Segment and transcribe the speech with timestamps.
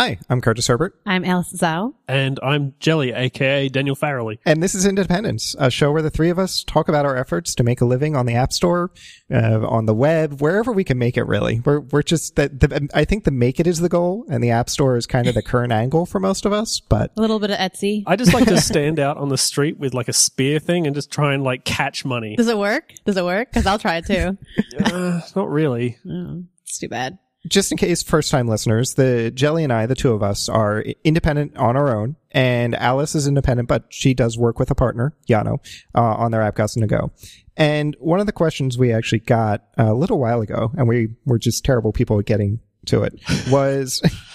[0.00, 1.92] Hi, I'm Curtis Herbert, I'm Alice Zhao.
[2.08, 4.38] And I'm Jelly, aka Daniel Farrelly.
[4.46, 7.54] and this is Independence, a show where the three of us talk about our efforts
[7.56, 8.92] to make a living on the App Store,
[9.30, 11.24] uh, on the web, wherever we can make it.
[11.24, 12.60] Really, we're we're just that.
[12.60, 15.26] The, I think the make it is the goal, and the App Store is kind
[15.26, 16.80] of the current angle for most of us.
[16.80, 18.02] But A little bit of Etsy.
[18.06, 20.96] I just like to stand out on the street with like a spear thing and
[20.96, 22.36] just try and like catch money.
[22.36, 22.94] Does it work?
[23.04, 23.50] Does it work?
[23.50, 24.38] Because I'll try it too.
[24.82, 25.98] Uh, not really.
[26.08, 27.18] oh, it's too bad.
[27.46, 30.84] Just in case first time listeners, the Jelly and I, the two of us, are
[31.04, 35.14] independent on our own, and Alice is independent, but she does work with a partner,
[35.28, 35.58] Yano,
[35.94, 37.12] uh, on their app Custom to Go.
[37.56, 41.38] And one of the questions we actually got a little while ago, and we were
[41.38, 44.02] just terrible people at getting to it, was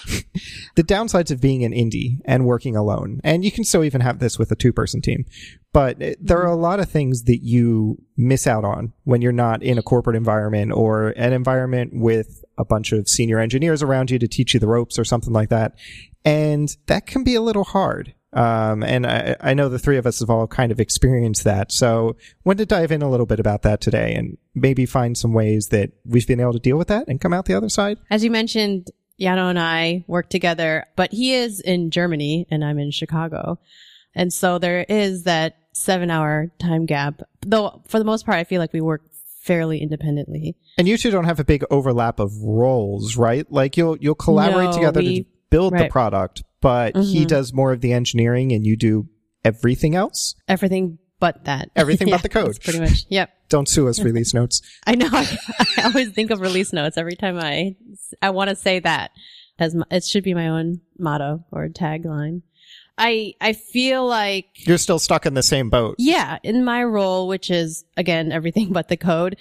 [0.76, 3.20] the downsides of being an indie and working alone.
[3.24, 5.24] And you can still even have this with a two person team.
[5.72, 9.62] But there are a lot of things that you miss out on when you're not
[9.62, 14.18] in a corporate environment or an environment with a bunch of senior engineers around you
[14.18, 15.74] to teach you the ropes or something like that.
[16.24, 18.14] And that can be a little hard.
[18.32, 21.72] Um, and I, I know the three of us have all kind of experienced that.
[21.72, 25.32] So want to dive in a little bit about that today and maybe find some
[25.32, 27.98] ways that we've been able to deal with that and come out the other side.
[28.10, 32.78] As you mentioned, Yano and I work together, but he is in Germany and I'm
[32.78, 33.58] in Chicago.
[34.14, 37.22] And so there is that seven hour time gap.
[37.46, 39.02] Though for the most part, I feel like we work
[39.42, 40.56] fairly independently.
[40.78, 43.50] And you two don't have a big overlap of roles, right?
[43.50, 47.28] Like you'll you'll collaborate No, together we- to build the product, but he Mhm.
[47.28, 49.08] does more of the engineering and you do
[49.44, 50.34] everything else.
[50.48, 51.70] Everything but that.
[51.74, 52.58] Everything but the code.
[52.62, 53.04] Pretty much.
[53.08, 53.30] Yep.
[53.48, 54.60] Don't sue us, release notes.
[54.86, 55.08] I know.
[55.12, 55.38] I,
[55.78, 57.76] I always think of release notes every time I
[58.22, 59.10] I want to say that
[59.58, 62.42] as my, it should be my own motto or tagline.
[62.98, 65.96] I I feel like You're still stuck in the same boat.
[65.98, 69.36] yeah, in my role, which is again everything but the code,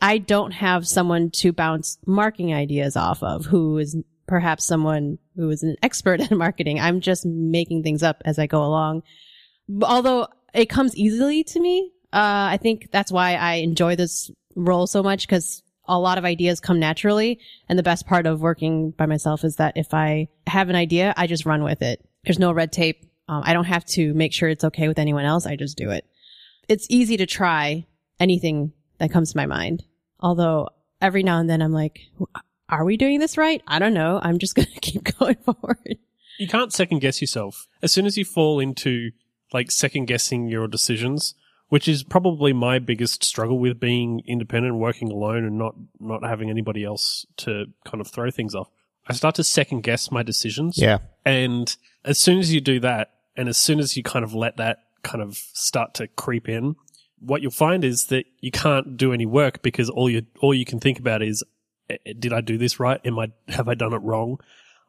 [0.00, 5.48] I don't have someone to bounce marketing ideas off of who is perhaps someone who
[5.50, 6.78] is an expert in marketing.
[6.80, 9.02] I'm just making things up as I go along.
[9.82, 10.28] Although
[10.58, 15.02] it comes easily to me, uh, I think that's why I enjoy this role so
[15.02, 17.38] much because a lot of ideas come naturally.
[17.68, 21.14] And the best part of working by myself is that if I have an idea,
[21.16, 22.04] I just run with it.
[22.24, 23.06] There's no red tape.
[23.28, 25.46] Um, I don't have to make sure it's okay with anyone else.
[25.46, 26.04] I just do it.
[26.68, 27.86] It's easy to try
[28.20, 29.84] anything that comes to my mind.
[30.20, 30.68] Although
[31.00, 32.00] every now and then I'm like,
[32.68, 33.62] are we doing this right?
[33.66, 34.18] I don't know.
[34.22, 35.98] I'm just going to keep going forward.
[36.38, 37.66] You can't second guess yourself.
[37.82, 39.10] As soon as you fall into
[39.52, 41.34] like second guessing your decisions,
[41.68, 46.22] which is probably my biggest struggle with being independent and working alone and not not
[46.24, 48.70] having anybody else to kind of throw things off.
[49.06, 50.76] I start to second guess my decisions.
[50.76, 50.98] Yeah.
[51.24, 54.58] And as soon as you do that, and as soon as you kind of let
[54.58, 56.76] that kind of start to creep in,
[57.20, 60.64] what you'll find is that you can't do any work because all you all you
[60.64, 61.42] can think about is,
[61.88, 63.00] "Eh, did I do this right?
[63.04, 64.38] Am I have I done it wrong?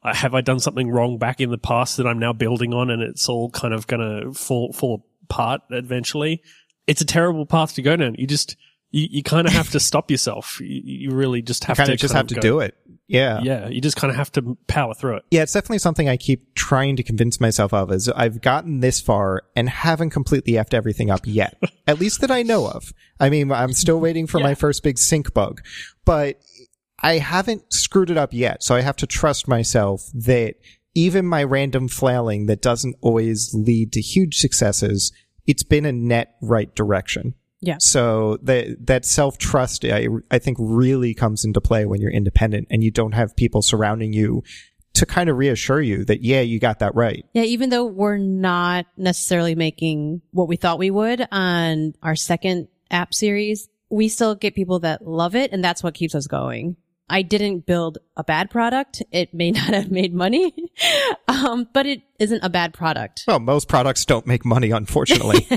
[0.04, 2.90] Uh, have I done something wrong back in the past that I'm now building on,
[2.90, 6.42] and it's all kind of going to fall fall apart eventually?
[6.88, 8.16] It's a terrible path to go down.
[8.18, 8.56] You just
[8.92, 10.60] you, you kind of have to stop yourself.
[10.62, 12.76] You, you really just have Kind to of just have to go- do it.
[13.08, 13.40] Yeah.
[13.42, 15.24] Yeah, you just kind of have to power through it.
[15.32, 19.02] Yeah, it's definitely something I keep trying to convince myself of is I've gotten this
[19.02, 21.60] far and haven't completely effed everything up yet.
[21.88, 22.94] At least that I know of.
[23.20, 25.62] I mean, I'm still waiting for my first big sync bug,
[26.06, 26.40] but
[27.02, 28.64] I haven't screwed it up yet.
[28.64, 30.56] So I have to trust myself that
[30.96, 35.12] even my random flailing that doesn't always lead to huge successes,
[35.48, 37.36] it's been a net right direction.
[37.62, 37.78] Yeah.
[37.80, 42.68] So that that self trust, I I think, really comes into play when you're independent
[42.70, 44.44] and you don't have people surrounding you
[44.94, 47.26] to kind of reassure you that yeah, you got that right.
[47.34, 52.70] Yeah, even though we're not necessarily making what we thought we would on our second
[52.90, 56.78] app series, we still get people that love it and that's what keeps us going.
[57.09, 59.02] I didn't build a bad product.
[59.12, 60.53] It may not have made money,
[61.28, 63.24] um, but it isn't a bad product.
[63.28, 65.48] Well, most products don't make money, unfortunately.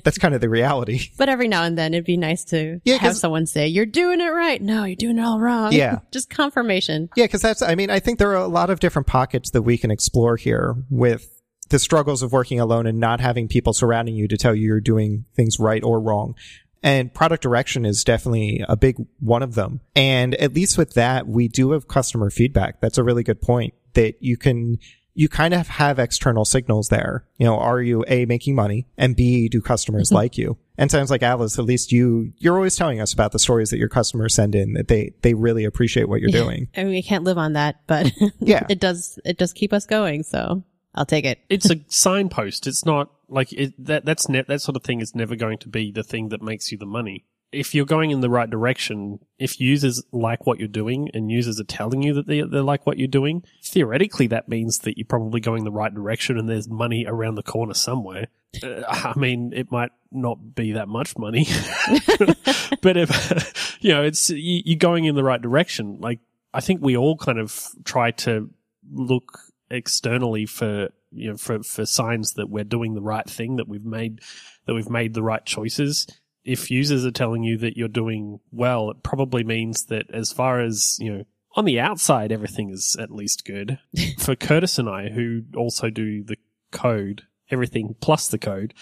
[0.04, 1.10] That's kind of the reality.
[1.18, 3.86] But every now and then it'd be nice to Yeah, have 'cause- someone say, you're
[3.86, 4.60] doing it right.
[4.62, 5.72] No, you're doing it all wrong.
[5.72, 6.00] Yeah.
[6.12, 7.08] Just confirmation.
[7.16, 9.62] Yeah, because that's, I mean, I think there are a lot of different pockets that
[9.62, 11.28] we can explore here with
[11.70, 14.80] the struggles of working alone and not having people surrounding you to tell you you're
[14.80, 16.34] doing things right or wrong.
[16.82, 19.80] And product direction is definitely a big one of them.
[19.94, 22.80] And at least with that, we do have customer feedback.
[22.80, 24.78] That's a really good point that you can,
[25.14, 27.24] you kind of have external signals there.
[27.36, 28.86] You know, are you A, making money?
[28.96, 30.16] And B, do customers mm-hmm.
[30.16, 30.58] like you?
[30.78, 33.78] And sounds like Alice, at least you, you're always telling us about the stories that
[33.78, 36.68] your customers send in that they, they really appreciate what you're doing.
[36.76, 38.66] I mean, we can't live on that, but Yeah.
[38.70, 40.22] it does, it does keep us going.
[40.22, 40.64] So
[40.94, 41.38] I'll take it.
[41.48, 42.66] it's a signpost.
[42.66, 44.04] It's not like it, that.
[44.04, 46.70] That's ne- that sort of thing is never going to be the thing that makes
[46.70, 47.24] you the money.
[47.52, 51.60] if you're going in the right direction, if users like what you're doing and users
[51.60, 55.06] are telling you that they, they like what you're doing, theoretically that means that you're
[55.06, 58.28] probably going the right direction and there's money around the corner somewhere.
[58.62, 61.46] Uh, I mean, it might not be that much money,
[62.82, 65.98] but if, you know, it's, you, you're going in the right direction.
[66.00, 66.20] Like,
[66.54, 68.50] I think we all kind of try to
[68.90, 69.38] look
[69.72, 73.84] externally for, you know, for, for signs that we're doing the right thing, that we've
[73.84, 74.20] made,
[74.66, 76.06] that we've made the right choices
[76.44, 80.60] if users are telling you that you're doing well, it probably means that as far
[80.60, 81.24] as, you know,
[81.54, 83.78] on the outside, everything is at least good.
[84.18, 86.36] For Curtis and I, who also do the
[86.70, 88.74] code, everything plus the code,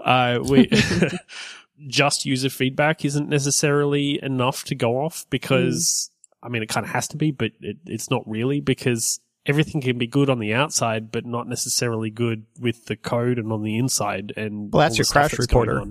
[0.00, 0.70] uh, we,
[1.88, 6.46] just user feedback isn't necessarily enough to go off because, mm.
[6.46, 9.80] I mean, it kind of has to be, but it, it's not really because everything
[9.80, 13.62] can be good on the outside, but not necessarily good with the code and on
[13.62, 14.32] the inside.
[14.36, 15.82] And well, that's your crash that's reporter.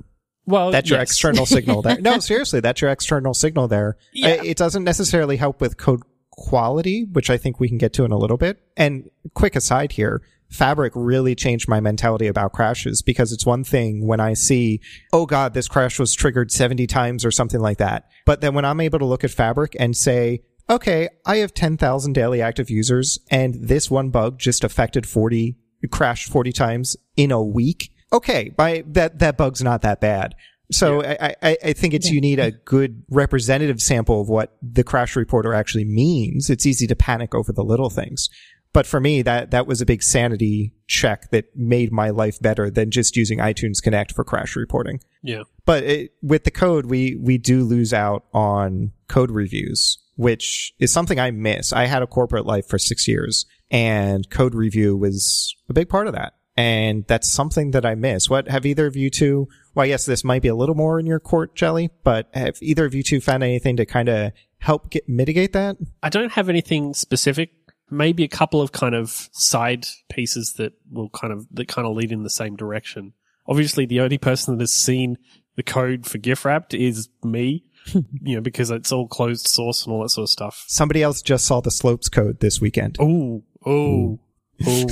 [0.46, 2.00] Well, that's your external signal there.
[2.00, 3.98] No, seriously, that's your external signal there.
[4.14, 4.42] Yeah.
[4.44, 8.12] It doesn't necessarily help with code quality, which I think we can get to in
[8.12, 8.60] a little bit.
[8.78, 14.08] And quick aside here, Fabric really changed my mentality about crashes because it's one thing
[14.08, 14.80] when I see,
[15.12, 18.08] oh God, this crash was triggered 70 times or something like that.
[18.26, 22.14] But then when I'm able to look at Fabric and say, okay, I have 10,000
[22.14, 25.58] daily active users and this one bug just affected 40,
[25.92, 30.36] crashed 40 times in a week okay, by that that bug's not that bad.
[30.72, 31.18] So yeah.
[31.22, 35.16] I, I, I, think it's you need a good representative sample of what the crash
[35.16, 36.50] reporter actually means.
[36.50, 38.28] It's easy to panic over the little things.
[38.74, 42.70] But for me, that, that was a big sanity check that made my life better
[42.70, 45.00] than just using iTunes Connect for crash reporting.
[45.24, 45.44] Yeah.
[45.66, 50.92] But it, with the code, we, we do lose out on code reviews, which is
[50.92, 51.72] something I miss.
[51.72, 56.08] I had a corporate life for six years and code review was a big part
[56.08, 58.30] of that and that's something that I miss.
[58.30, 59.48] What have either of you two?
[59.76, 62.84] Well, yes, this might be a little more in your court, Jelly, but have either
[62.84, 65.78] of you two found anything to kind of help get, mitigate that?
[66.02, 67.52] I don't have anything specific.
[67.92, 71.96] Maybe a couple of kind of side pieces that will kind of that kind of
[71.96, 73.14] lead in the same direction.
[73.48, 75.18] Obviously, the only person that has seen
[75.56, 77.64] the code for GIF wrapped is me.
[78.22, 80.66] you know, because it's all closed source and all that sort of stuff.
[80.68, 82.98] Somebody else just saw the slopes code this weekend.
[83.00, 84.20] Oh, oh,
[84.66, 84.86] oh.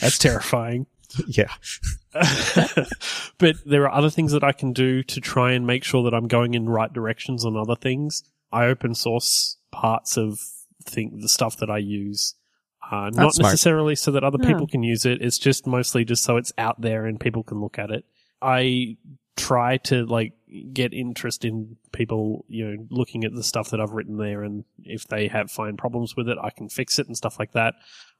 [0.00, 0.86] That's terrifying.
[1.28, 1.46] Yeah.
[3.38, 6.14] but there are other things that I can do to try and make sure that
[6.14, 8.24] I'm going in right directions on other things.
[8.52, 10.40] I open source parts of
[10.84, 12.34] think the stuff that I use.
[12.90, 13.52] Uh, not smart.
[13.52, 15.22] necessarily so that other people can use it.
[15.22, 18.04] It's just mostly just so it's out there and people can look at it.
[18.42, 18.96] I
[19.36, 20.32] try to like
[20.72, 24.64] get interest in people, you know, looking at the stuff that I've written there and
[24.84, 27.74] if they have find problems with it, I can fix it and stuff like that.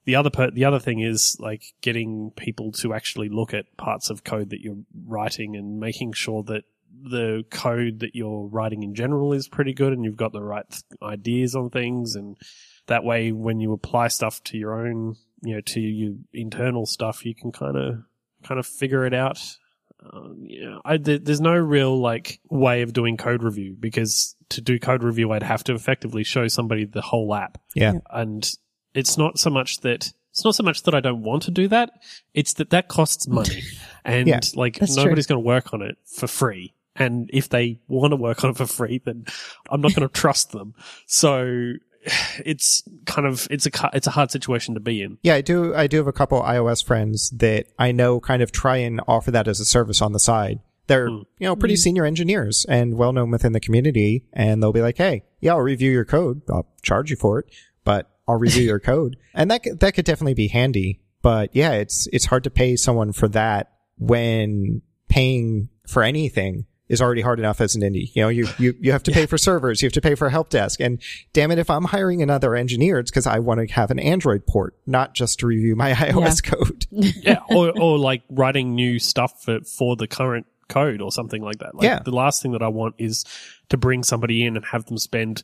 [0.05, 4.11] The other per- the other thing is like getting people to actually look at parts
[4.11, 6.65] of code that you're writing and making sure that
[7.03, 10.83] the code that you're writing in general is pretty good and you've got the right
[11.03, 12.15] ideas on things.
[12.15, 12.37] And
[12.87, 17.25] that way when you apply stuff to your own you know to your internal stuff
[17.25, 18.03] you can kind of
[18.43, 19.39] kind of figure it out
[20.12, 24.79] um, yeah, I, there's no real like way of doing code review because to do
[24.79, 27.59] code review, I'd have to effectively show somebody the whole app.
[27.75, 28.49] Yeah, and
[28.95, 31.69] it's not so much that it's not so much that I don't want to do
[31.69, 31.91] that.
[32.35, 33.62] It's that that costs money,
[34.05, 36.75] and yeah, like nobody's going to work on it for free.
[36.97, 39.27] And if they want to work on it for free, then
[39.69, 40.75] I'm not going to trust them.
[41.06, 41.73] So
[42.45, 45.19] it's kind of it's a it's a hard situation to be in.
[45.23, 48.53] Yeah, I do I do have a couple iOS friends that I know kind of
[48.53, 50.61] try and offer that as a service on the side.
[50.87, 51.25] They're mm.
[51.39, 51.79] you know pretty mm.
[51.79, 55.61] senior engineers and well known within the community, and they'll be like, "Hey, yeah, I'll
[55.61, 56.43] review your code.
[56.49, 57.46] I'll charge you for it,
[57.84, 59.17] but I'll review your code.
[59.34, 61.01] And that, that could definitely be handy.
[61.23, 67.00] But yeah, it's, it's hard to pay someone for that when paying for anything is
[67.00, 68.14] already hard enough as an indie.
[68.14, 69.19] You know, you, you, you have to yeah.
[69.19, 70.81] pay for servers, you have to pay for a help desk.
[70.81, 71.00] And
[71.32, 74.46] damn it, if I'm hiring another engineer, it's because I want to have an Android
[74.46, 76.50] port, not just to review my iOS yeah.
[76.50, 76.86] code.
[76.91, 77.41] yeah.
[77.48, 81.74] Or, or like writing new stuff for, for the current code or something like that.
[81.74, 82.00] Like yeah.
[82.00, 83.24] the last thing that I want is
[83.70, 85.43] to bring somebody in and have them spend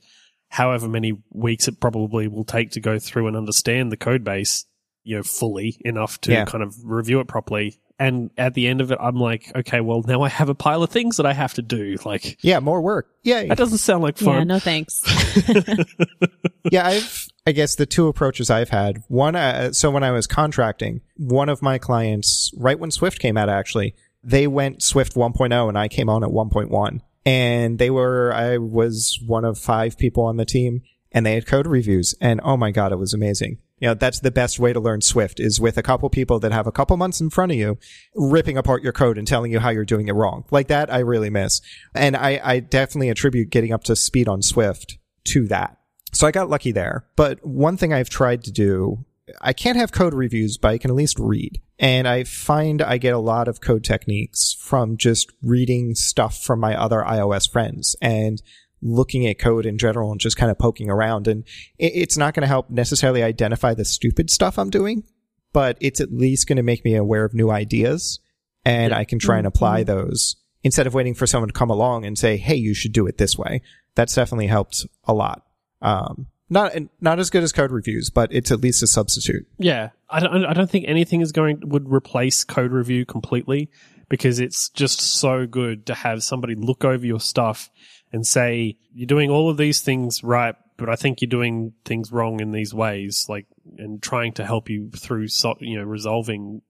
[0.48, 4.66] however many weeks it probably will take to go through and understand the code base,
[5.02, 6.44] you know, fully enough to yeah.
[6.44, 7.80] kind of review it properly.
[7.98, 10.82] And at the end of it, I'm like, okay, well, now I have a pile
[10.82, 11.98] of things that I have to do.
[12.04, 13.10] Like, yeah, more work.
[13.22, 13.44] Yeah.
[13.44, 14.36] That doesn't sound like fun.
[14.36, 15.02] Yeah, no thanks.
[16.72, 19.02] yeah, I've, I guess the two approaches I've had.
[19.08, 23.36] One, uh, so when I was contracting, one of my clients, right when Swift came
[23.36, 28.32] out, actually, they went Swift 1.0 and I came on at 1.1 and they were
[28.32, 32.40] I was one of five people on the team and they had code reviews and
[32.44, 33.58] oh my god it was amazing.
[33.80, 36.52] You know, that's the best way to learn Swift is with a couple people that
[36.52, 37.78] have a couple months in front of you
[38.14, 40.44] ripping apart your code and telling you how you're doing it wrong.
[40.50, 41.60] Like that, I really miss.
[41.94, 45.78] And I, I definitely attribute getting up to speed on Swift to that.
[46.12, 47.06] So I got lucky there.
[47.16, 49.04] But one thing I've tried to do
[49.40, 51.60] I can't have code reviews, but I can at least read.
[51.78, 56.60] And I find I get a lot of code techniques from just reading stuff from
[56.60, 58.42] my other iOS friends and
[58.82, 61.28] looking at code in general and just kind of poking around.
[61.28, 61.44] And
[61.78, 65.04] it's not going to help necessarily identify the stupid stuff I'm doing,
[65.52, 68.20] but it's at least going to make me aware of new ideas
[68.64, 69.92] and I can try and apply Mm-hmm.
[69.92, 73.06] those instead of waiting for someone to come along and say, Hey, you should do
[73.06, 73.62] it this way.
[73.94, 75.42] That's definitely helped a lot.
[75.80, 79.46] Um, not, not as good as code reviews, but it's at least a substitute.
[79.58, 80.44] Yeah, I don't.
[80.44, 83.70] I don't think anything is going would replace code review completely
[84.08, 87.70] because it's just so good to have somebody look over your stuff
[88.12, 92.10] and say you're doing all of these things right, but I think you're doing things
[92.10, 93.46] wrong in these ways, like
[93.78, 96.62] and trying to help you through, so, you know, resolving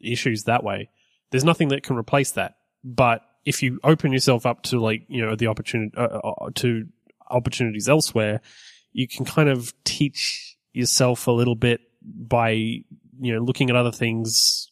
[0.00, 0.90] issues that way.
[1.30, 5.24] There's nothing that can replace that, but if you open yourself up to like you
[5.24, 6.86] know the opportunity uh, uh, to
[7.30, 8.40] opportunities elsewhere,
[8.92, 12.84] you can kind of teach yourself a little bit by you
[13.20, 14.71] know looking at other things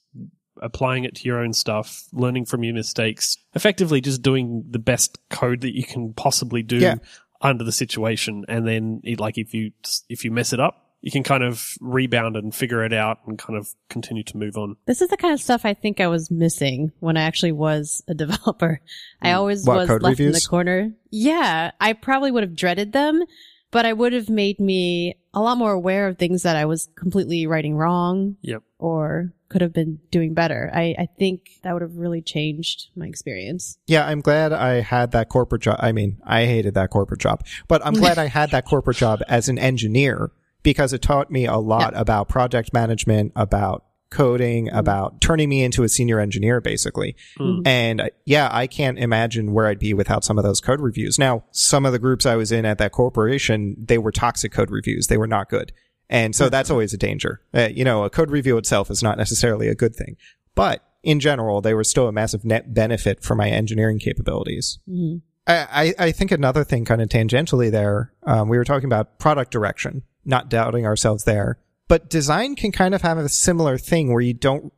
[0.61, 5.19] applying it to your own stuff learning from your mistakes effectively just doing the best
[5.31, 6.97] code that you can possibly do Yeah.
[7.41, 9.73] under the situation and then it, like if you
[10.09, 13.39] if you mess it up you can kind of rebound and figure it out and
[13.39, 16.09] kind of continue to move on This is the kind of stuff I think I
[16.09, 18.81] was missing when I actually was a developer.
[19.23, 19.37] I mm.
[19.37, 20.93] always What, was code left in the corner.
[21.11, 23.23] Yeah, I probably would have dreaded them,
[23.71, 26.89] but I would have made me a lot more aware of things that I was
[26.97, 30.71] completely writing wrong yep or could have been doing better.
[30.73, 33.77] I, I think that would have really changed my experience.
[33.87, 35.77] Yeah, I'm glad I had that corporate job.
[35.81, 39.23] I mean, I hated that corporate job, but I'm glad I had that corporate job
[39.29, 40.31] as an engineer
[40.63, 45.83] because it taught me a lot about project management, about coding, about turning me into
[45.83, 47.17] a senior engineer, basically.
[47.39, 47.67] Mm.
[47.67, 51.19] And uh, yeah, I can't imagine where I'd be without some of those code reviews.
[51.19, 54.71] Now, some of the groups I was in at that corporation, they were toxic code
[54.71, 55.07] reviews.
[55.07, 55.73] They were not good.
[56.09, 57.41] And so that's always a danger.
[57.55, 60.17] Uh, you know, a code review itself is not necessarily a good thing,
[60.57, 64.81] but in general, they were still a massive net benefit for my engineering capabilities.
[64.89, 65.23] Mhm.
[65.47, 69.19] I, I I think another thing kind of tangentially there, um, we were talking about
[69.19, 71.59] product direction, not doubting ourselves there,
[71.91, 74.73] but design can kind of have a similar thing where you don't,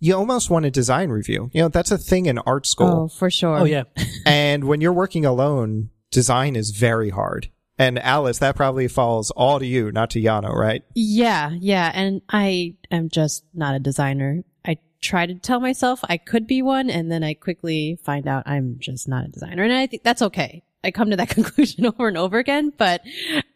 [0.00, 1.50] you almost want a design review.
[1.54, 3.08] You know, that's a thing in art Oh, school.
[3.08, 3.58] for sure.
[3.60, 3.84] oh yeah
[4.26, 7.48] and when you're working alone, design is very hard.
[7.78, 10.82] And Alice, that probably falls all to you, not to Yano, right?
[10.94, 11.90] Yeah, yeah.
[11.94, 14.42] And I am just not a designer.
[14.66, 18.42] I try to tell myself I could be one, and then I quickly find out
[18.46, 19.62] I'm just not a designer.
[19.62, 20.64] And I think that's okay.
[20.82, 23.00] I come to that conclusion over and over again, but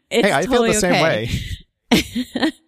[0.08, 1.02] it's hey, I totally feel the same okay.
[1.02, 2.52] way.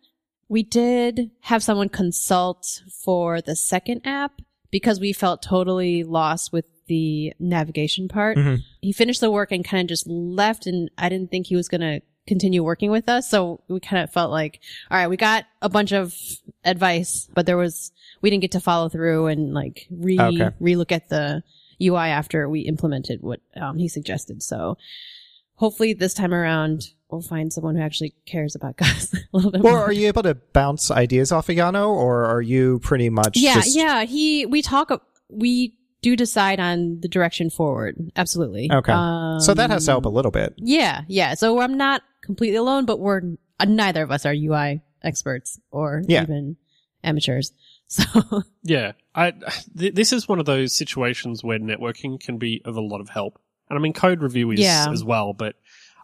[0.49, 6.67] we did have someone consult for the second app because we felt totally lost with
[6.87, 8.37] the navigation part.
[8.37, 8.63] Mhm.
[8.83, 11.69] He finished the work and kind of just left, and I didn't think he was
[11.69, 13.29] going to continue working with us.
[13.29, 14.61] So we kind of felt like,
[14.91, 16.15] all right, we got a bunch of
[16.65, 20.51] advice, but there was, we didn't get to follow through and like re, Okay.
[20.61, 21.43] relook at the
[21.83, 24.43] UI after we implemented what um, he suggested.
[24.43, 24.77] So
[25.57, 29.63] hopefully this time around, we'll find someone who actually cares about Gus a little bit
[29.63, 29.73] more.
[29.73, 29.85] Or more.
[29.85, 33.55] are you able to bounce ideas off of Yano, or are you pretty much yeah,
[33.55, 34.05] just, yeah.
[34.05, 34.91] He, we talk,
[35.29, 37.97] we do decide on the direction forward.
[38.17, 38.71] Absolutely.
[38.71, 38.93] Okay.
[38.93, 40.53] Um, so that has to help a little bit.
[40.59, 41.35] Yeah, yeah.
[41.35, 43.23] So I'm not completely alone, but we're
[43.59, 46.23] uh, neither of us are UI experts or Yeah.
[46.23, 46.57] even
[47.03, 47.53] amateurs.
[47.87, 48.03] So
[48.63, 49.33] Yeah, I
[49.79, 53.11] th- this is one of those situations where networking can be of a lot of
[53.11, 54.87] help, and I mean code review is Yeah.
[54.91, 55.33] as well.
[55.35, 55.55] But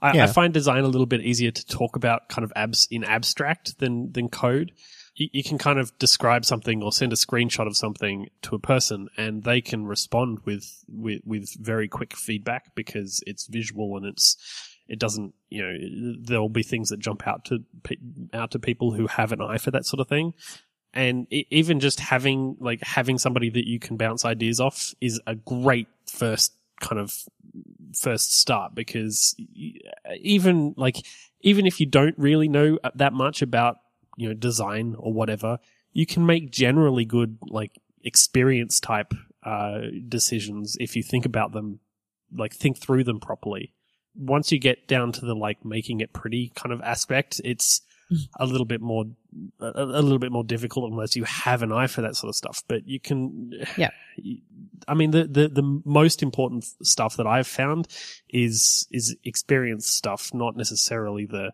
[0.02, 0.24] I, Yeah.
[0.24, 3.78] I find design a little bit easier to talk about, kind of abs in abstract
[3.78, 4.72] than than code.
[5.14, 8.58] You, you can kind of describe something or send a screenshot of something to a
[8.58, 14.06] person, and they can respond with with, with very quick feedback because it's visual and
[14.06, 14.36] it's
[14.88, 17.64] it doesn't you know there'll be things that jump out to
[18.32, 20.34] out to people who have an eye for that sort of thing
[20.92, 25.36] and even just having like having somebody that you can bounce ideas off is a
[25.36, 27.14] great first kind of
[27.98, 29.34] first start because
[30.20, 30.96] even like
[31.40, 33.78] even if you don't really know that much about
[34.16, 35.58] you know design or whatever
[35.92, 39.12] you can make generally good like experience type
[39.44, 41.80] uh decisions if you think about them
[42.32, 43.72] like think through them properly
[44.14, 47.80] once you get down to the like making it pretty kind of aspect it's
[48.40, 49.04] a little bit more
[49.60, 52.34] a, a little bit more difficult unless you have an eye for that sort of
[52.34, 53.90] stuff but you can Yeah.
[54.88, 57.88] i mean the the, the most important stuff that i've found
[58.28, 61.50] is is experience stuff not necessarily the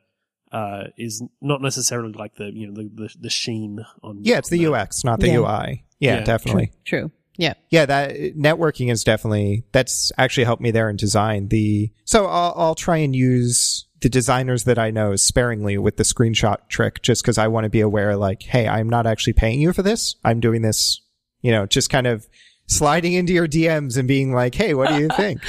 [0.52, 4.20] uh, is not necessarily like the you know the the, the sheen on.
[4.22, 5.38] Yeah, it's the on UX, not the Yeah.
[5.38, 5.84] UI.
[5.98, 6.72] Yeah, Yeah, definitely.
[6.84, 7.10] True.
[7.36, 7.54] Yeah.
[7.68, 11.48] Yeah, that networking is definitely that's actually helped me there in design.
[11.48, 16.04] The so I'll, I'll try and use the designers that I know sparingly with the
[16.04, 19.60] screenshot trick, just because I want to be aware, like, hey, I'm not actually paying
[19.60, 20.16] you for this.
[20.24, 21.00] I'm doing this,
[21.40, 22.28] you know, just kind of
[22.66, 25.40] sliding into your DMs and being like, hey, what do you think?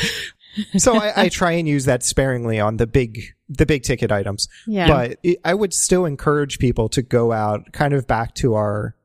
[0.77, 4.47] so I, I try and use that sparingly on the big the big ticket items.
[4.65, 4.87] Yeah.
[4.87, 8.95] But it, I would still encourage people to go out kind of back to our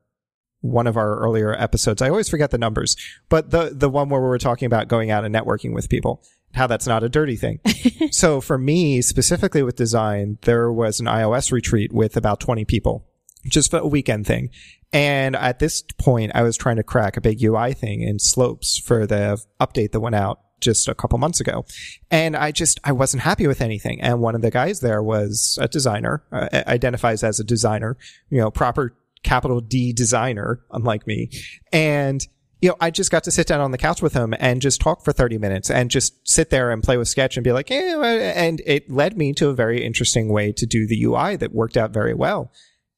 [0.61, 2.01] one of our earlier episodes.
[2.01, 2.95] I always forget the numbers,
[3.29, 6.23] but the the one where we were talking about going out and networking with people,
[6.53, 7.59] how that's not a dirty thing.
[8.11, 13.05] so for me specifically with design, there was an iOS retreat with about 20 people,
[13.45, 14.49] just for a weekend thing.
[14.91, 18.77] And at this point, I was trying to crack a big UI thing in slopes
[18.77, 21.65] for the update that went out just a couple months ago.
[22.09, 24.01] And I just, I wasn't happy with anything.
[24.01, 27.97] And one of the guys there was a designer, uh, identifies as a designer,
[28.29, 31.29] you know, proper capital D designer, unlike me.
[31.71, 32.25] And,
[32.61, 34.79] you know, I just got to sit down on the couch with him and just
[34.79, 37.69] talk for 30 minutes and just sit there and play with Sketch and be like,
[37.71, 41.51] eh, and it led me to a very interesting way to do the UI that
[41.51, 42.51] worked out very well.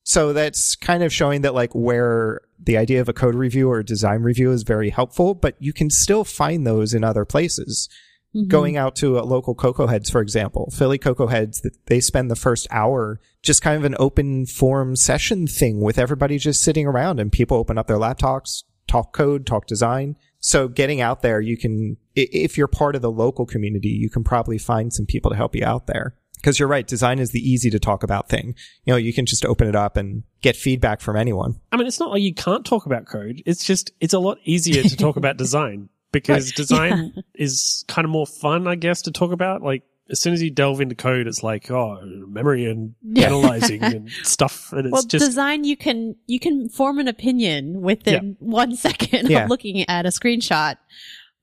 [0.06, 3.82] So that's kind of showing that like where the idea of a code review or
[3.82, 7.90] design review is very helpful, but you can still find those in other places.
[8.36, 8.48] Mhm.
[8.48, 12.36] Going out to a local Cocoa Heads, for example, Philly Cocoa Heads, they spend the
[12.36, 17.20] first hour just kind of an open forum session thing with everybody just sitting around
[17.20, 20.18] and people open up their laptops, talk code, talk design.
[20.40, 24.24] So getting out there, you can, if you're part of the local community, you can
[24.24, 26.16] probably find some people to help you out there.
[26.46, 26.86] Cause you're right.
[26.86, 28.54] Design is the easy to talk about thing.
[28.86, 31.60] You know, you can just open it up and get feedback from anyone.
[31.72, 33.42] I mean, it's not like you can't talk about code.
[33.48, 38.12] It's just it's a lot easier to talk about design because design is kind of
[38.12, 39.64] more fun, I guess, to talk about.
[39.64, 43.26] Like as soon as you delve into code, it's like oh, memory and Yeah.
[43.26, 47.82] analyzing and stuff, and it's well, just design you can you can form an opinion
[47.82, 49.46] within one second Yeah.
[49.46, 50.76] of looking at a screenshot.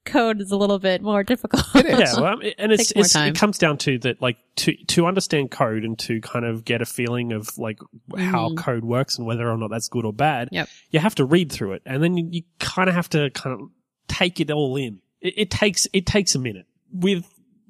[0.05, 1.65] Code is a little bit more difficult.
[1.75, 1.99] It is.
[2.17, 2.21] yeah.
[2.21, 5.99] Well, and it's, it's it comes down to that, like to to understand code and
[6.01, 7.79] to kind of get a feeling of like
[8.17, 8.57] how Mhm.
[8.57, 10.49] code works and whether or not that's good or bad.
[10.53, 10.69] Yep.
[10.91, 13.61] You have to read through it, and then you, you kind of have to kind
[13.61, 13.69] of
[14.09, 15.01] take it all in.
[15.21, 17.25] It, it takes it takes a minute with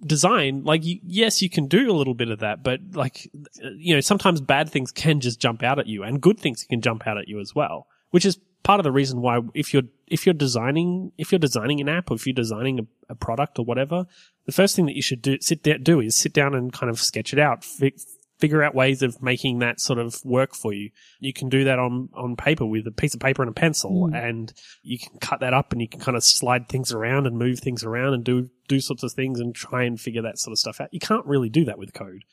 [0.04, 3.30] design like you, yes you can do a little bit of that but like
[3.76, 6.80] you know sometimes bad things can just jump out at you and good things can
[6.80, 9.83] jump out at you as well which is part of the reason why if you're
[10.07, 13.59] if you're designing if you're designing an app or if you're designing a, a product
[13.59, 14.07] or whatever
[14.46, 16.90] the first thing that you should do sit there, do is sit down and kind
[16.90, 17.64] of sketch it out.
[17.64, 17.94] Fi-
[18.40, 20.90] figure out ways of making that sort of work for you.
[21.20, 24.09] You can do that on on paper with a piece of paper and a pencil
[24.09, 24.29] Mm.
[24.29, 27.38] and you can cut that up and you can kind of slide things around and
[27.38, 30.51] move things around and do do sorts of things and try and figure that sort
[30.53, 30.88] of stuff out.
[30.92, 32.25] You can't really do that with code.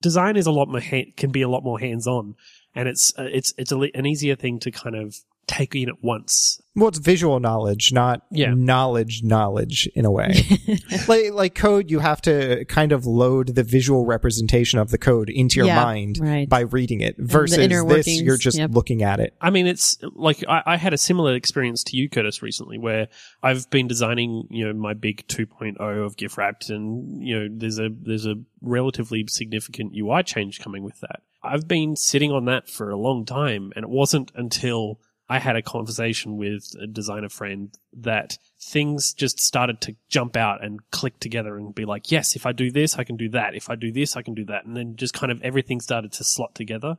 [0.00, 2.34] Design is a lot more ha- can be a lot more hands on
[2.74, 5.16] and it's uh, it's it's a, an easier thing to kind of
[5.48, 8.54] take in at once Well, it's visual knowledge, not Yeah.
[8.54, 10.44] knowledge knowledge in a way.
[11.08, 15.28] like, like code, you have to kind of load the visual representation of the code
[15.28, 16.48] into your Yeah, mind right.
[16.48, 18.70] by reading it versus this, you're just yep.
[18.72, 19.34] looking at it.
[19.40, 23.08] I mean, it's like I, I had a similar experience to you, Curtis, recently, where
[23.42, 27.80] I've been designing, you know, my big 2.0 of GIF wrapped, and you know, there's
[27.80, 31.22] a there's a relatively significant UI change coming with that.
[31.42, 35.56] I've been sitting on that for a long time, and it wasn't until I had
[35.56, 41.20] a conversation with a designer friend that things just started to jump out and click
[41.20, 43.54] together and be like, yes, if I do this, I can do that.
[43.54, 44.64] If I do this, I can do that.
[44.64, 46.96] And then just kind of everything started to slot together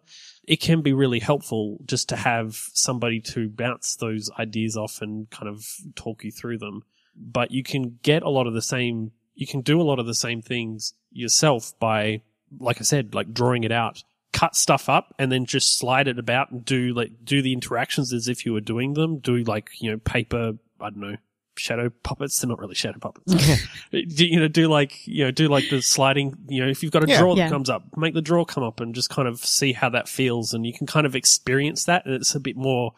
[0.49, 5.29] it can be really helpful just to have somebody to bounce those ideas off and
[5.29, 5.63] kind of
[5.95, 6.81] talk you through them.
[7.15, 10.07] But you can get a lot of the same, you can do a lot of
[10.07, 12.23] the same things yourself by,
[12.59, 16.19] like I said, like drawing it out, cut stuff up and then just slide it
[16.19, 19.69] about and do like, do the interactions as if you were doing them, do like,
[19.79, 21.17] you know, paper, I don't know,
[21.57, 22.39] shadow puppets.
[22.39, 23.33] They're not really shadow puppets.
[23.91, 26.91] do, you know, do like, you know, do like the sliding, you know, if you've
[26.91, 27.19] got a Yeah.
[27.19, 27.49] drawer that Yeah.
[27.49, 30.53] comes up, make the draw come up and just kind of see how that feels.
[30.53, 32.05] And you can kind of experience that.
[32.05, 32.93] And it's a bit more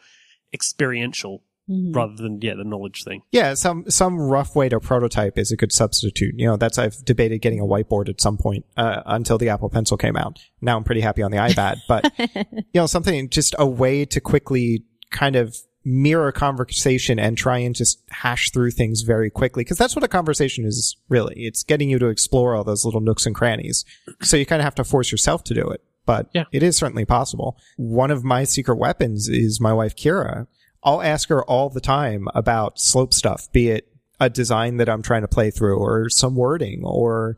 [0.53, 1.95] experiential Mhm.
[1.95, 3.21] rather than, yeah, the knowledge thing.
[3.31, 6.33] Yeah, some some rough way to prototype is a good substitute.
[6.37, 9.69] You know, that's I've debated getting a whiteboard at some point uh, until the Apple
[9.69, 10.39] Pencil came out.
[10.61, 12.11] Now I'm pretty happy on the iPad, but
[12.55, 17.73] you know, something just a way to quickly kind of mirror conversation and try and
[17.75, 21.33] just hash through things very quickly because that's what a conversation is really.
[21.37, 23.83] It's getting you to explore all those little nooks and crannies.
[24.21, 26.43] So you kind of have to force yourself to do it, but Yeah.
[26.51, 27.57] it is certainly possible.
[27.77, 30.47] One of my secret weapons is my wife Kira.
[30.83, 33.87] I'll ask her all the time about slope stuff, be it
[34.19, 37.37] a design that I'm trying to play through or some wording or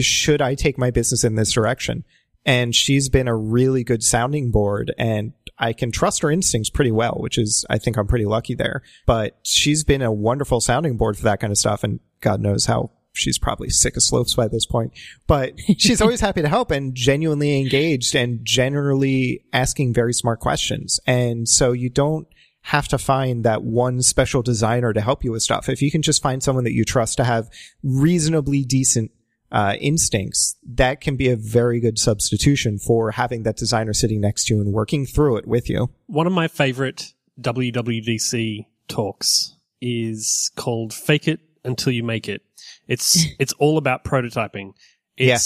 [0.00, 2.04] should I take my business in this direction?
[2.44, 6.90] and she's been a really good sounding board and I can trust her instincts pretty
[6.90, 8.82] well, which is, I think I'm pretty lucky there.
[9.06, 11.84] But she's been a wonderful sounding board for that kind of stuff.
[11.84, 14.92] And God knows how she's probably sick of slopes by this point,
[15.26, 20.98] but she's always happy to help and genuinely engaged and generally asking very smart questions.
[21.06, 22.26] And so you don't
[22.66, 25.68] have to find that one special designer to help you with stuff.
[25.68, 27.50] If you can just find someone that you trust to have
[27.82, 29.10] reasonably decent
[29.50, 34.46] uh, instincts, that can be a very good substitution for having that designer sitting next
[34.46, 35.90] to you and working through it with you.
[36.06, 42.42] One of my favorite WWDC talks is called "Fake It Until You Make It."
[42.86, 44.72] It's it's all about prototyping.
[45.16, 45.36] It's Yeah.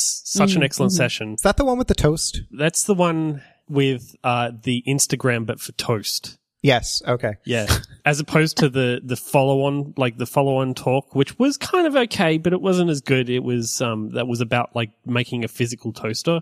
[0.46, 1.35] such an excellent session.
[1.35, 2.42] Is that the one with the toast?
[2.57, 6.38] That's the one with uh, the Instagram, but for toast.
[6.66, 7.00] Yes.
[7.07, 7.35] Okay.
[7.44, 7.68] Yeah,
[8.05, 11.87] as opposed to the the follow on, like the follow on talk, which was kind
[11.87, 13.31] of okay, but it wasn't as good.
[13.31, 16.40] It was um that was about like making a physical toaster.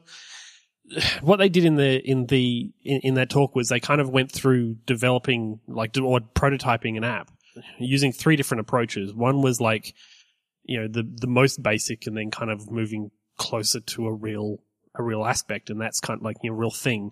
[1.20, 4.08] What they did in the in the in, in that talk was they kind of
[4.08, 7.30] went through developing like or prototyping an app
[7.78, 9.12] using three different approaches.
[9.12, 9.94] One was like
[10.62, 14.56] you know the the most basic, and then kind of moving closer to a real
[14.94, 17.10] a real aspect, and that's kind of like you know, a real thing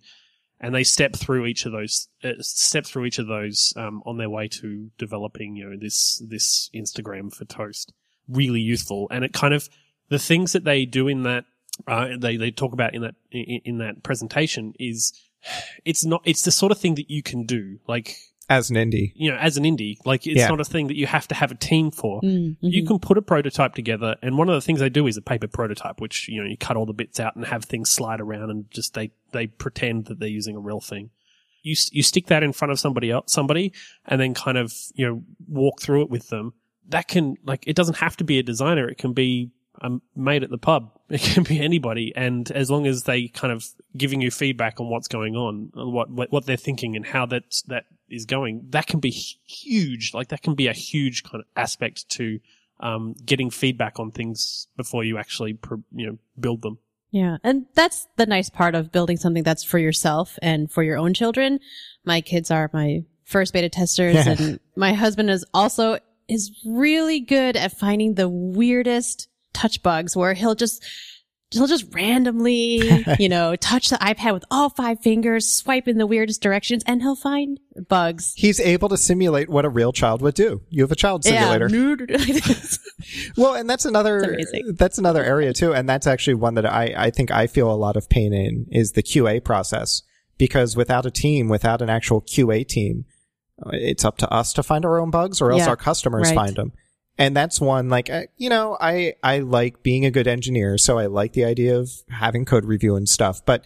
[0.63, 4.17] and they step through each of those uh, step through each of those um, on
[4.17, 7.93] their way to developing you know this this Instagram for toast.
[8.29, 9.69] Really useful and it kind of
[10.09, 11.45] the things that they do in that
[11.87, 15.13] uh, they they talk about in that in, in that presentation is
[15.85, 17.79] it's not it's the sort of thing that you can do.
[17.89, 18.17] Like
[18.49, 19.13] As an indie.
[19.15, 20.49] you know as an indie like it's Yeah.
[20.49, 22.87] not a thing that you have to have a team for Mm, you mhm.
[22.87, 25.47] can put a prototype together and one of the things they do is a paper
[25.49, 28.51] prototype which you know you cut all the bits out and have things slide around
[28.51, 31.11] and just they they pretend that they're using a real thing
[31.63, 33.73] you you stick that in front of somebody else somebody
[34.07, 36.53] and then kind of you know walk through it with them
[36.89, 39.51] that can like it doesn't have to be a designer it can be
[39.81, 43.53] a mate at the pub it can be anybody and as long as they kind
[43.53, 43.65] of
[43.97, 47.63] giving you feedback on what's going on what what, what they're thinking and how that's
[47.63, 51.47] that is going that can be huge like that can be a huge kind of
[51.57, 52.41] aspect to
[52.81, 55.59] um, getting feedback on things before you actually
[55.93, 56.79] you know build them
[57.13, 57.37] Yeah.
[57.45, 61.13] And that's the nice part of building something that's for yourself and for your own
[61.13, 61.61] children.
[62.05, 67.57] My kids are my first beta testers and my husband is also is really good
[67.57, 70.85] at finding the weirdest touch bugs where he'll just
[71.51, 76.07] he'll just randomly, you know, touch the iPad with all five fingers, swipe in the
[76.07, 78.33] weirdest directions, and he'll find bugs.
[78.37, 80.63] He's able to simulate what a real child would do.
[80.71, 81.69] You have a child simulator.
[82.09, 82.39] Yeah.
[83.37, 84.39] Well, and that's another
[84.77, 87.75] that's another area too, and that's actually one that I I think I feel a
[87.75, 90.03] lot of pain in is the QA process
[90.39, 93.05] because without a team, without an actual QA team,
[93.73, 96.35] it's up to us to find our own bugs, or else Yeah, our customers right.
[96.35, 96.73] find them.
[97.19, 100.99] And that's one like uh, you know I I like being a good engineer, so
[100.99, 103.65] I like the idea of having code review and stuff, but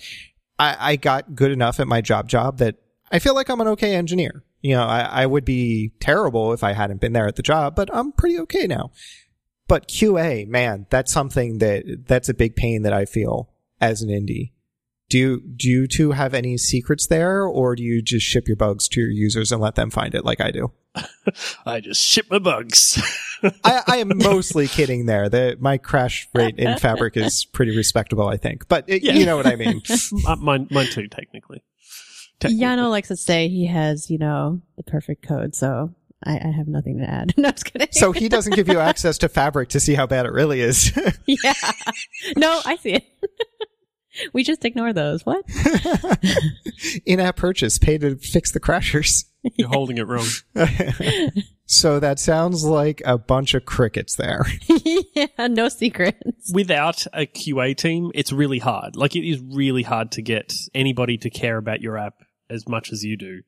[0.59, 2.77] I, I got good enough at my job job that
[3.11, 4.43] I feel like I'm an okay engineer.
[4.63, 7.77] You know, I, I would be terrible if I hadn't been there at the job,
[7.77, 8.91] but I'm pretty okay now.
[9.69, 14.09] But QA, man, that's something that that's a big pain that I feel as an
[14.09, 14.53] indie.
[15.09, 18.57] Do you, do you two have any secrets there, or do you just ship your
[18.57, 20.73] bugs to your users and let them find it like I do?
[21.67, 22.99] i just ship my bugs
[23.65, 25.29] I, I am mostly kidding there.
[25.29, 28.67] The, my crash rate in Fabric is pretty respectable, I think.
[28.67, 29.13] But it, Yeah.
[29.13, 29.83] you know what I mean.
[30.27, 31.63] Uh, mine mine too technically
[32.41, 32.65] Technically.
[32.67, 36.67] Yano likes to say he has, you know, the perfect code, so I, I have
[36.67, 37.35] nothing to add.
[37.37, 37.89] No, just kidding.
[37.93, 40.97] So he doesn't give you access to Fabric to see how bad it really is.
[41.27, 41.53] yeah.
[42.39, 43.05] No, I see it.
[44.33, 45.25] we just ignore those.
[45.25, 45.45] What?
[47.07, 49.25] In-app purchase, pay to fix the crashers.
[49.55, 50.27] you're holding it wrong
[51.67, 54.47] So that sounds like a bunch of crickets there.
[55.15, 56.53] yeah, no secrets.
[56.53, 58.95] without a QA team, it's really hard.
[58.97, 62.15] Like it is really hard to get anybody to care about your app
[62.49, 63.43] as much as you do.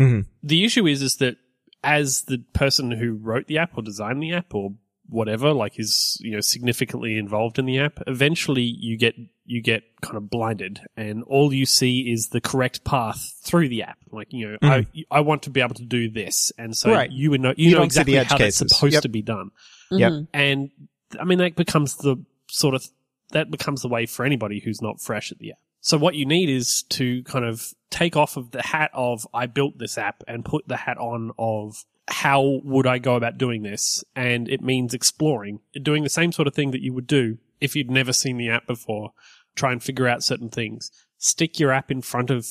[0.00, 0.26] Mhm.
[0.42, 1.36] The issue is, is that
[1.84, 4.74] as the person who wrote the app or designed the app or
[5.10, 9.82] whatever, like is, you know, significantly involved in the app, eventually you get, you get
[10.02, 13.98] kind of blinded and all you see is the correct path through the app.
[14.10, 16.52] Like, you know, I, I want to be able to do this.
[16.56, 17.10] And so Right.
[17.10, 19.02] you would know, you, You know don't see the exactly edge how that's supposed Yep.
[19.02, 19.50] to be done.
[19.90, 20.12] Yep.
[20.12, 20.28] Mhm.
[20.32, 20.70] And
[21.18, 22.16] I mean, that becomes the
[22.48, 22.86] sort of
[23.32, 25.58] that becomes the way for anybody who's not fresh at the app.
[25.80, 29.46] So what you need is to kind of take off of the hat of I
[29.46, 33.62] built this app and put the hat on of how would I go about doing
[33.62, 34.04] this?
[34.14, 37.76] And it means exploring, doing the same sort of thing that you would do if
[37.76, 39.12] you'd never seen the app before.
[39.54, 40.90] Try and figure out certain things.
[41.18, 42.46] Stick your app in front of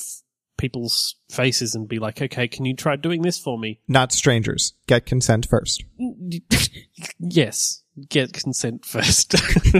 [0.56, 3.80] people's faces and be like, okay, can you try doing this for me?
[3.88, 4.74] Not strangers.
[4.86, 5.84] Get consent first.
[7.18, 9.34] yes, get consent first.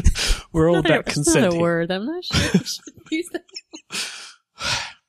[0.53, 1.47] We're all Not about a, consent.
[1.47, 1.91] It's not a word.
[1.91, 2.61] I'm not sure.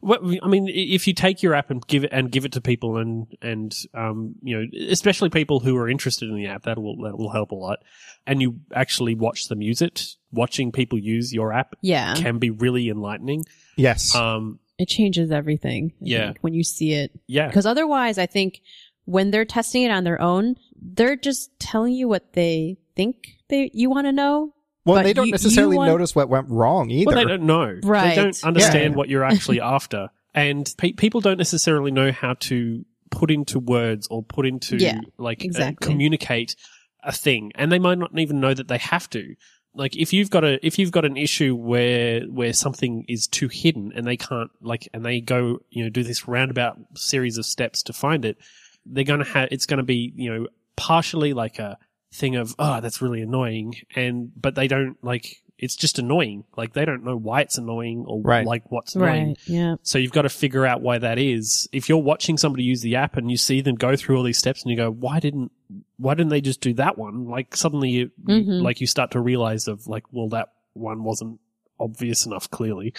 [0.00, 2.60] What, I mean, if you take your app and give it and give it to
[2.60, 6.78] people, and and um, you know, especially people who are interested in the app, that
[6.78, 7.78] will that will help a lot.
[8.26, 10.16] And you actually watch them use it.
[10.32, 13.44] Watching people use your app Yeah, can be really enlightening.
[13.76, 14.14] Yes.
[14.14, 15.92] Um, it changes everything.
[15.94, 16.26] I Yeah.
[16.26, 18.60] think, when you see it, yeah, because otherwise, I think
[19.04, 23.70] when they're testing it on their own, they're just telling you what they think they
[23.72, 24.54] you want to know.
[24.84, 27.06] Well, but they don't you- necessarily you want- notice what went wrong either.
[27.06, 27.78] Well, they don't know.
[27.82, 28.10] Right.
[28.14, 28.96] They don't understand Yeah.
[28.96, 30.10] what you're actually after.
[30.34, 34.98] And pe- people don't necessarily know how to put into words or put into, Yeah,
[35.18, 35.86] like, uh, exactly.
[35.86, 36.56] communicate
[37.04, 37.52] a thing.
[37.54, 39.36] And they might not even know that they have to.
[39.76, 43.48] Like, if you've got a, if you've got an issue where, where something is too
[43.48, 47.46] hidden and they can't, like, and they go, you know, do this roundabout series of
[47.46, 48.36] steps to find it,
[48.86, 51.78] they're going to have, it's going to be, you know, partially like a
[52.14, 53.74] thing of, oh, that's really annoying.
[53.96, 56.44] And, but they don't like, it's just annoying.
[56.56, 58.46] Like they don't know why it's annoying or Right.
[58.46, 59.28] like what's annoying.
[59.28, 59.38] Right.
[59.46, 59.74] Yeah.
[59.82, 61.68] So you've got to figure out why that is.
[61.72, 64.38] If you're watching somebody use the app and you see them go through all these
[64.38, 65.52] steps and you go, why didn't,
[65.96, 67.26] why didn't they just do that one?
[67.26, 68.62] Like suddenly you, you- Mhm.
[68.62, 71.38] like you start to realize of like, well, that one wasn't
[71.78, 72.92] obvious enough clearly.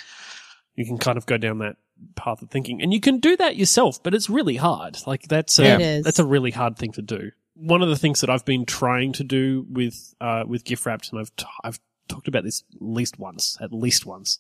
[0.76, 1.76] You can kind of go down that
[2.16, 4.98] path of thinking and you can do that yourself, but it's really hard.
[5.08, 6.02] Like that's a, Yeah.
[6.04, 7.32] That's a really hard thing to do.
[7.56, 11.12] One of the things that I've been trying to do with, uh, with GIF wrapped
[11.12, 14.38] and I've, t- I've talked about this at least once, at least once,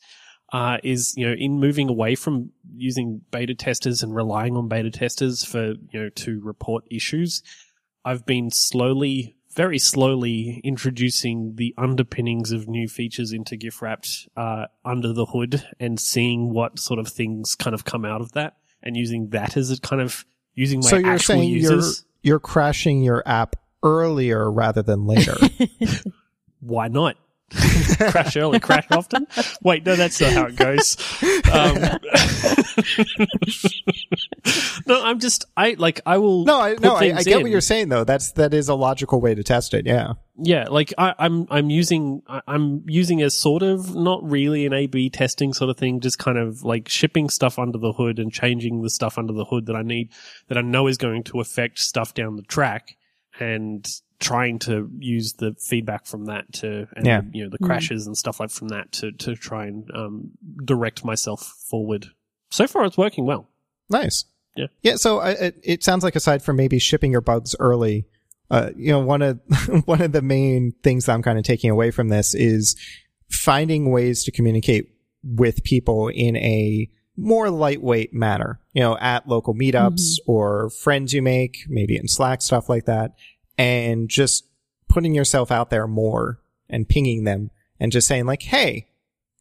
[0.53, 4.91] uh, is, you know, in moving away from using beta testers and relying on beta
[4.91, 7.41] testers for, you know, to report issues,
[8.03, 14.65] I've been slowly, very slowly introducing the underpinnings of new features into GIF wrapped, uh,
[14.83, 18.57] under the hood and seeing what sort of things kind of come out of that
[18.83, 21.69] and using that as a kind of using my so you're actual saying users.
[21.69, 25.37] you're you're crashing your app earlier rather than later.
[26.59, 27.17] why not?
[28.09, 29.27] crash early, crash often.
[29.63, 30.97] Wait, no, that's not how it goes.
[31.53, 31.75] Um,
[34.87, 36.45] no, I'm just, I like, I will.
[36.45, 37.41] no, I no, I, I get in.
[37.43, 38.03] what you're saying though.
[38.03, 39.85] That's that is a logical way to test it.
[39.85, 40.13] Yeah.
[40.37, 44.73] Yeah, like I, I'm, I'm using, I- I'm using a sort of not really an
[44.73, 48.31] A/B testing sort of thing, just kind of like shipping stuff under the hood and
[48.33, 50.09] changing the stuff under the hood that I need,
[50.49, 52.97] that I know is going to affect stuff down the track,
[53.39, 53.87] and
[54.25, 57.21] trying to use the feedback from that to, and Yeah.
[57.31, 60.31] you know, the crashes and stuff like from that to to try and um,
[60.63, 62.07] direct myself forward.
[62.49, 63.47] So far, it's working well.
[63.89, 64.25] Nice.
[64.55, 64.67] Yeah.
[64.81, 64.95] Yeah.
[64.95, 68.07] So I, it, it sounds like aside from maybe shipping your bugs early,
[68.49, 69.39] uh, you know, one of
[69.85, 72.75] one of the main things that I'm kind of taking away from this is
[73.29, 74.89] finding ways to communicate
[75.23, 78.59] with people in a more lightweight manner.
[78.73, 83.11] You know, at local meetups or friends you make, maybe in Slack stuff like that,
[83.57, 84.45] and just
[84.87, 86.39] putting yourself out there more
[86.69, 88.87] and pinging them and just saying like, hey,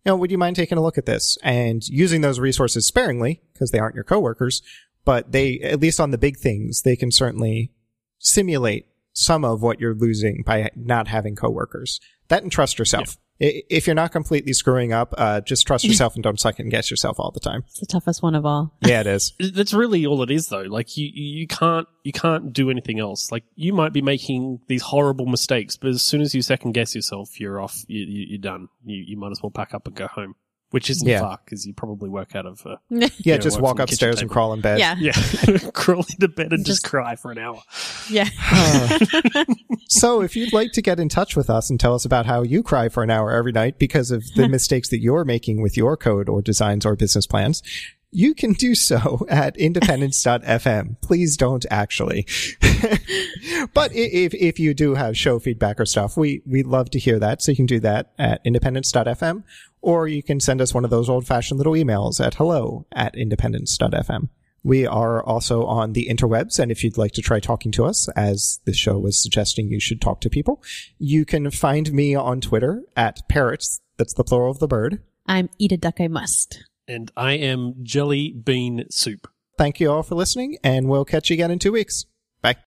[0.04, 3.40] you know, would you mind taking a look at this and using those resources sparingly
[3.52, 4.62] because they aren't your coworkers,
[5.04, 7.72] but they, at least on the big things, they can certainly
[8.18, 12.00] simulate some of what you're losing by not having coworkers.
[12.28, 13.16] That and trust yourself.
[13.40, 16.90] I If you're not completely screwing up, uh, just trust yourself and don't second guess
[16.90, 17.64] yourself all the time.
[17.66, 18.74] It's the toughest one of all.
[18.82, 19.32] Yeah, it is.
[19.52, 23.30] that's really all it is though like you you can't you can't do anything else
[23.30, 26.94] like you might be making these horrible mistakes but as soon as you second guess
[26.94, 29.96] yourself you're off you, you, you're done you, you might as well pack up and
[29.96, 30.34] go home
[30.74, 31.20] which isn't Yeah.
[31.20, 33.94] far because you probably work out of uh, Yeah, Yeah, just walk from the kitchen
[34.08, 34.80] upstairs and crawl in bed.
[34.80, 34.96] yeah.
[34.98, 35.12] yeah
[35.72, 37.60] crawl into bed and just, Just- cry for an hour
[38.10, 38.28] Yeah.
[39.88, 42.42] So if you'd like to get in touch with us and tell us about how
[42.42, 45.76] you cry for an hour every night because of the mistakes that you're making with
[45.76, 47.62] your code or designs or business plans,
[48.14, 51.00] you can do so at independence.fm.
[51.02, 52.26] Please don't actually.
[53.74, 57.18] but if, if you do have show feedback or stuff, we, we love to hear
[57.18, 57.42] that.
[57.42, 59.42] So you can do that at independence.fm
[59.82, 63.14] or you can send us one of those old fashioned little emails at hello at
[63.14, 64.28] independence.fm.
[64.62, 68.08] We are also on the interwebs, and if you'd like to try talking to us,
[68.16, 70.62] as this show was suggesting you should talk to people,
[70.98, 73.82] you can find me on Twitter at parrots.
[73.98, 75.02] That's the plural of the bird.
[75.26, 76.64] I'm eat a duck I must.
[76.86, 81.34] And i am jelly bean soup Thank you all for listening, and we'll catch you
[81.34, 82.06] again in two weeks.